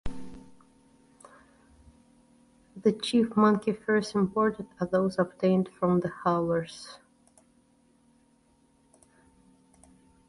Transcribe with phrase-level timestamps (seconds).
[2.75, 6.97] The chief monkey-furs imported are those obtained from the howlers.